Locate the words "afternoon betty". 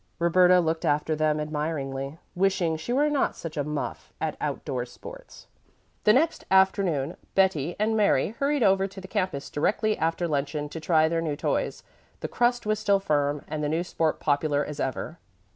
6.49-7.75